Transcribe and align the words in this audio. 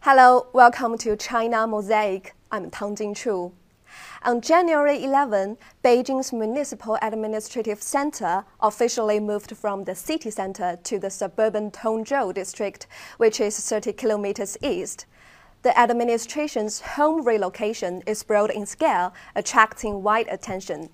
Hello, 0.00 0.48
welcome 0.52 0.98
to 0.98 1.16
China 1.16 1.64
Mosaic. 1.66 2.34
I'm 2.50 2.70
Tang 2.70 2.96
Jingchu. 2.96 3.52
On 4.24 4.40
January 4.40 5.04
11, 5.04 5.56
Beijing's 5.84 6.32
Municipal 6.32 6.98
Administrative 7.00 7.80
Center 7.80 8.44
officially 8.60 9.20
moved 9.20 9.56
from 9.56 9.84
the 9.84 9.94
city 9.94 10.30
center 10.30 10.76
to 10.82 10.98
the 10.98 11.08
suburban 11.08 11.70
Tongzhou 11.70 12.34
district, 12.34 12.88
which 13.18 13.40
is 13.40 13.58
30 13.60 13.92
kilometers 13.92 14.58
east. 14.60 15.06
The 15.62 15.78
administration's 15.78 16.80
home 16.80 17.22
relocation 17.22 18.02
is 18.04 18.24
broad 18.24 18.50
in 18.50 18.66
scale, 18.66 19.14
attracting 19.36 20.02
wide 20.02 20.26
attention. 20.28 20.90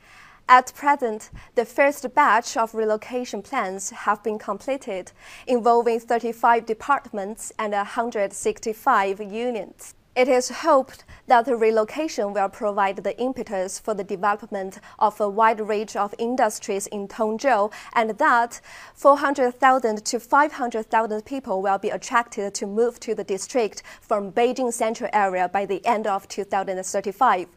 At 0.50 0.72
present, 0.75 1.29
the 1.57 1.66
first 1.66 2.14
batch 2.14 2.56
of 2.56 2.75
relocation 2.75 3.43
plans 3.43 3.90
have 3.90 4.22
been 4.22 4.39
completed, 4.39 5.12
involving 5.46 6.00
35 6.00 6.64
departments 6.64 7.52
and 7.58 7.75
165 7.75 9.20
unions. 9.20 9.94
It 10.16 10.26
is 10.26 10.48
hoped 10.48 11.04
that 11.26 11.44
the 11.44 11.54
relocation 11.54 12.32
will 12.32 12.48
provide 12.48 12.96
the 12.96 13.16
impetus 13.20 13.79
for 13.79 13.92
the 13.92 14.03
development 14.03 14.80
of 14.98 15.20
a 15.20 15.29
wide 15.29 15.61
range 15.61 15.96
of 15.96 16.14
industries 16.16 16.86
in 16.86 17.08
Tongzhou 17.08 17.70
and 17.92 18.11
that 18.17 18.62
400,000 18.94 20.03
to 20.06 20.18
500,000 20.18 21.25
people 21.26 21.61
will 21.61 21.78
be 21.78 21.90
attracted 21.90 22.54
to 22.54 22.67
move 22.67 22.98
to 23.00 23.14
the 23.14 23.22
district 23.22 23.82
from 24.00 24.32
Beijing 24.32 24.72
central 24.72 25.11
area 25.12 25.46
by 25.46 25.67
the 25.67 25.84
end 25.84 26.06
of 26.06 26.26
2035. 26.26 27.48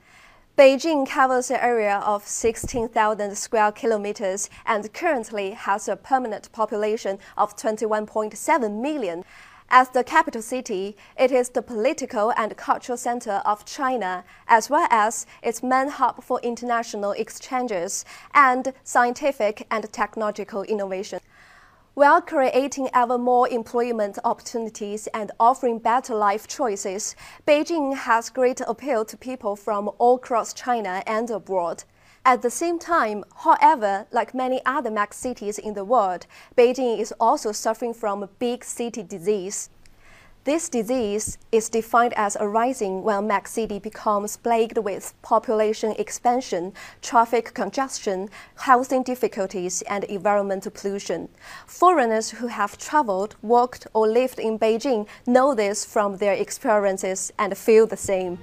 Beijing 0.62 1.10
covers 1.10 1.50
an 1.50 1.58
area 1.60 2.04
of 2.06 2.28
16,000 2.28 3.36
square 3.36 3.72
kilometers 3.72 4.48
and 4.64 4.94
currently 4.94 5.54
has 5.54 5.88
a 5.88 5.96
permanent 5.96 6.52
population 6.52 7.18
of 7.35 7.55
21.7 7.58 8.80
million. 8.80 9.24
As 9.72 9.90
the 9.90 10.04
capital 10.04 10.44
city, 10.44 10.96
it 11.18 11.32
is 11.32 11.50
the 11.50 11.63
political 11.63 12.32
and 12.38 12.55
cultural 12.58 12.96
center 12.96 13.41
of 13.44 13.66
China, 13.66 14.24
as 14.48 14.70
well 14.70 14.88
as 14.91 15.26
its 15.41 15.63
main 15.63 15.88
hub 15.88 16.24
for 16.24 16.40
international 16.41 17.13
exchanges 17.13 18.05
and 18.35 18.72
scientific 18.84 19.66
and 19.72 19.91
technological 19.91 20.62
innovation. 20.62 21.22
While 21.94 22.22
creating 22.22 22.90
ever 22.94 23.18
more 23.18 23.50
employment 23.50 24.18
opportunities 24.24 25.08
and 25.08 25.30
offering 25.38 25.80
better 25.80 26.16
life 26.16 26.48
choices, 26.48 27.18
Beijing 27.46 27.98
has 27.98 28.30
great 28.30 28.62
appeal 28.62 29.04
to 29.04 29.18
people 29.18 29.58
from 29.58 29.90
all 29.98 30.16
across 30.16 30.54
China 30.54 31.04
and 31.06 31.30
abroad. 31.30 31.84
At 32.24 32.44
the 32.44 32.50
same 32.50 32.80
time, 32.80 33.26
however, 33.44 34.08
like 34.10 34.34
many 34.34 34.62
other 34.66 34.90
mega 34.90 35.14
cities 35.14 35.60
in 35.60 35.74
the 35.74 35.84
world, 35.84 36.28
Beijing 36.56 36.98
is 36.98 37.14
also 37.20 37.52
suffering 37.52 37.94
from 37.94 38.30
big 38.40 38.64
city 38.64 39.04
disease. 39.04 39.70
This 40.44 40.70
disease 40.70 41.38
is 41.52 41.70
defined 41.70 42.16
as 42.18 42.36
arising 42.40 43.04
when 43.04 43.28
Mac 43.28 43.48
City 43.48 43.78
becomes 43.78 44.38
plagued 44.38 44.80
with 44.80 45.14
population 45.22 45.92
expansion, 46.00 46.74
traffic 47.04 47.54
congestion, 47.54 48.28
housing 48.56 49.04
difficulties, 49.04 49.84
and 49.84 50.04
environmental 50.06 50.72
pollution. 50.72 51.30
Foreigners 51.68 52.32
who 52.32 52.48
have 52.48 52.80
traveled, 52.80 53.36
worked, 53.44 53.86
or 53.94 54.08
lived 54.08 54.40
in 54.40 54.58
Beijing 54.58 55.08
know 55.28 55.54
this 55.54 55.86
from 55.86 56.18
their 56.18 56.34
experiences 56.34 57.32
and 57.38 57.56
feel 57.56 57.86
the 57.86 57.96
same. 57.96 58.40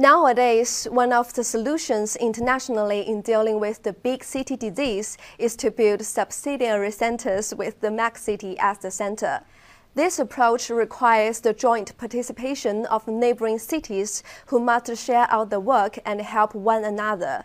Nowadays, 0.00 0.86
one 0.92 1.12
of 1.12 1.34
the 1.34 1.42
solutions 1.42 2.14
internationally 2.14 3.00
in 3.00 3.20
dealing 3.20 3.58
with 3.58 3.82
the 3.82 3.92
big 3.92 4.22
city 4.22 4.56
disease 4.56 5.18
is 5.38 5.56
to 5.56 5.72
build 5.72 6.04
subsidiary 6.04 6.92
centers 6.92 7.52
with 7.52 7.80
the 7.80 7.90
mega 7.90 8.16
city 8.16 8.56
as 8.60 8.78
the 8.78 8.92
center. 8.92 9.40
This 9.96 10.20
approach 10.20 10.70
requires 10.70 11.40
the 11.40 11.52
joint 11.52 11.98
participation 11.98 12.86
of 12.86 13.08
neighboring 13.08 13.58
cities 13.58 14.22
who 14.46 14.60
must 14.60 14.96
share 14.96 15.26
out 15.30 15.50
the 15.50 15.58
work 15.58 15.98
and 16.06 16.20
help 16.20 16.54
one 16.54 16.84
another. 16.84 17.42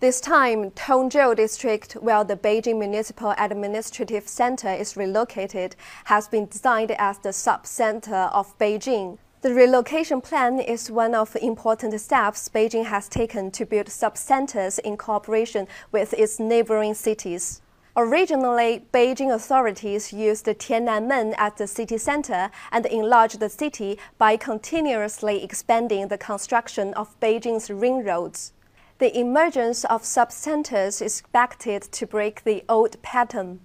This 0.00 0.20
time, 0.20 0.72
Tongzhou 0.72 1.34
District, 1.34 1.94
where 1.94 2.22
the 2.22 2.36
Beijing 2.36 2.78
Municipal 2.78 3.34
Administrative 3.38 4.28
Center 4.28 4.68
is 4.68 4.94
relocated, 4.94 5.74
has 6.04 6.28
been 6.28 6.44
designed 6.48 6.90
as 6.98 7.16
the 7.16 7.32
sub-center 7.32 8.28
of 8.34 8.58
Beijing. 8.58 9.16
The 9.44 9.52
relocation 9.52 10.22
plan 10.22 10.58
is 10.58 10.90
one 10.90 11.14
of 11.14 11.34
the 11.34 11.44
important 11.44 12.00
steps 12.00 12.48
Beijing 12.48 12.86
has 12.86 13.10
taken 13.10 13.50
to 13.50 13.66
build 13.66 13.90
sub-centers 13.90 14.78
in 14.78 14.96
cooperation 14.96 15.68
with 15.92 16.14
its 16.14 16.40
neighboring 16.40 16.94
cities. 16.94 17.60
Originally, 17.94 18.86
Beijing 18.90 19.34
authorities 19.34 20.14
used 20.14 20.46
Tiananmen 20.46 21.34
as 21.36 21.52
the 21.58 21.66
city 21.66 21.98
center 21.98 22.50
and 22.72 22.86
enlarged 22.86 23.38
the 23.38 23.50
city 23.50 23.98
by 24.16 24.38
continuously 24.38 25.44
expanding 25.44 26.08
the 26.08 26.16
construction 26.16 26.94
of 26.94 27.20
Beijing's 27.20 27.68
ring 27.68 28.02
roads. 28.02 28.54
The 28.96 29.14
emergence 29.14 29.84
of 29.84 30.06
sub-centers 30.06 31.02
is 31.02 31.20
expected 31.20 31.82
to 31.82 32.06
break 32.06 32.44
the 32.44 32.64
old 32.66 33.02
pattern. 33.02 33.60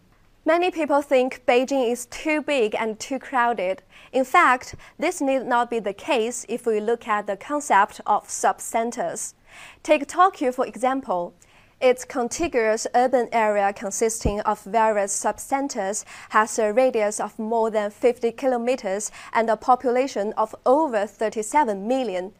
Many 0.45 0.71
people 0.71 1.01
think 1.01 1.43
Beijing 1.45 1.91
is 1.91 2.05
too 2.05 2.41
big 2.41 2.73
and 2.73 2.97
too 2.97 3.19
crowded. 3.19 3.83
In 4.13 4.23
fact, 4.23 4.75
this 4.97 5.19
need 5.19 5.45
not 5.45 5.69
be 5.69 5.79
the 5.79 5.93
case 5.93 6.45
if 6.47 6.65
we 6.65 6.79
look 6.79 7.09
at 7.09 7.27
the 7.27 7.35
concept 7.35 7.99
of 8.05 8.29
sub-centers. 8.29 9.35
Take 9.83 10.07
Tokyo 10.07 10.53
for 10.53 10.65
example. 10.65 11.33
Its 11.81 12.05
contiguous 12.05 12.87
urban 12.95 13.27
area 13.33 13.73
consisting 13.73 14.39
of 14.41 14.63
various 14.63 15.11
sub-centers 15.11 16.05
has 16.29 16.57
a 16.57 16.71
radius 16.71 17.19
of 17.19 17.37
more 17.37 17.69
than 17.69 17.91
50 17.91 18.31
kilometers 18.31 19.11
and 19.33 19.49
a 19.49 19.57
population 19.57 20.33
of 20.37 20.55
over 20.65 21.05
37 21.05 21.85
million. 21.85 22.33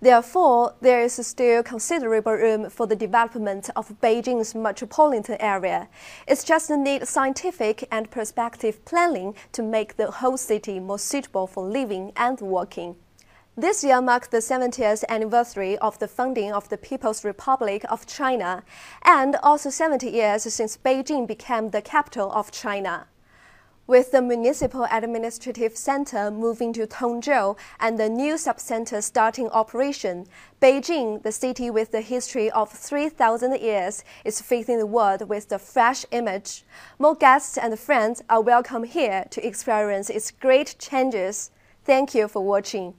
Therefore, 0.00 0.74
there 0.80 1.02
is 1.02 1.14
still 1.26 1.64
considerable 1.64 2.32
room 2.32 2.70
for 2.70 2.86
the 2.86 2.94
development 2.94 3.68
of 3.74 4.00
Beijing's 4.00 4.54
metropolitan 4.54 5.36
area. 5.40 5.88
It's 6.28 6.44
just 6.44 6.70
need 6.70 7.08
scientific 7.08 7.88
and 7.90 8.08
prospective 8.08 8.84
planning 8.84 9.34
to 9.50 9.62
make 9.62 9.96
the 9.96 10.10
whole 10.10 10.36
city 10.36 10.78
more 10.78 11.00
suitable 11.00 11.48
for 11.48 11.64
living 11.64 12.12
and 12.14 12.40
working. 12.40 12.94
This 13.56 13.82
year 13.82 14.00
marks 14.00 14.28
the 14.28 14.36
70th 14.36 15.02
anniversary 15.08 15.76
of 15.78 15.98
the 15.98 16.06
founding 16.06 16.52
of 16.52 16.68
the 16.68 16.78
People's 16.78 17.24
Republic 17.24 17.84
of 17.90 18.06
China, 18.06 18.62
and 19.02 19.34
also 19.42 19.68
70 19.68 20.08
years 20.08 20.44
since 20.54 20.76
Beijing 20.76 21.26
became 21.26 21.70
the 21.70 21.82
capital 21.82 22.30
of 22.30 22.52
China. 22.52 23.08
With 23.88 24.10
the 24.10 24.20
municipal 24.20 24.86
administrative 24.92 25.74
center 25.74 26.30
moving 26.30 26.74
to 26.74 26.86
Tongzhou 26.86 27.56
and 27.80 27.98
the 27.98 28.10
new 28.10 28.34
subcenter 28.34 29.02
starting 29.02 29.48
operation, 29.48 30.26
Beijing, 30.60 31.22
the 31.22 31.32
city 31.32 31.70
with 31.70 31.90
the 31.90 32.02
history 32.02 32.50
of 32.50 32.70
3,000 32.70 33.58
years, 33.58 34.04
is 34.26 34.42
facing 34.42 34.76
the 34.78 34.84
world 34.84 35.30
with 35.30 35.50
a 35.52 35.58
fresh 35.58 36.04
image. 36.10 36.64
More 36.98 37.14
guests 37.14 37.56
and 37.56 37.78
friends 37.78 38.22
are 38.28 38.42
welcome 38.42 38.84
here 38.84 39.24
to 39.30 39.46
experience 39.46 40.10
its 40.10 40.32
great 40.32 40.76
changes. 40.78 41.50
Thank 41.86 42.14
you 42.14 42.28
for 42.28 42.44
watching. 42.44 42.92